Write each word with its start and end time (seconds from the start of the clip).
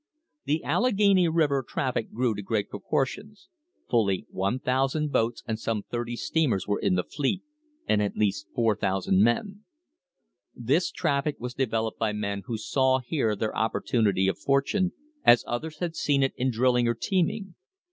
The 0.45 0.63
Allegheny 0.63 1.27
River 1.27 1.61
traffic 1.61 2.11
grew 2.11 2.33
to 2.33 2.41
great 2.41 2.69
proportions— 2.71 3.49
fully 3.91 4.25
1,000 4.31 5.11
boats 5.11 5.43
and 5.47 5.59
some 5.59 5.83
thirty 5.83 6.15
steamers 6.15 6.67
were 6.67 6.79
in 6.79 6.95
the 6.95 7.03
fleet, 7.03 7.43
and 7.87 8.01
at 8.01 8.17
least 8.17 8.47
4,000 8.55 9.21
men. 9.21 9.63
This 10.55 10.89
traffic 10.89 11.35
was 11.39 11.53
developed 11.53 11.99
by 11.99 12.13
men 12.13 12.41
tho 12.47 12.55
saw 12.55 12.97
here 12.97 13.35
their 13.35 13.55
opportunity 13.55 14.27
of 14.27 14.39
fortune, 14.39 14.93
as 15.23 15.43
others 15.45 15.77
had 15.77 15.93
en 16.09 16.23
it 16.23 16.33
in 16.35 16.49
drilling 16.49 16.87
or 16.87 16.95
teaming. 16.95 17.53